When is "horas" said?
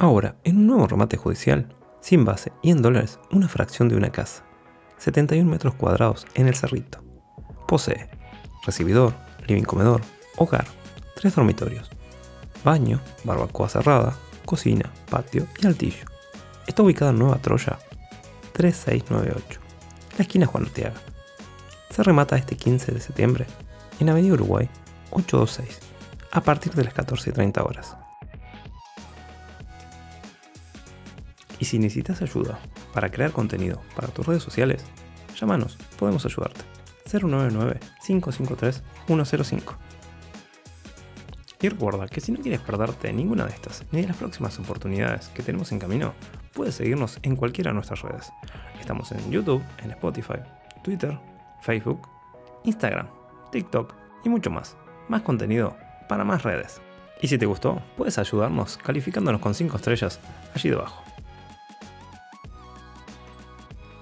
27.66-27.96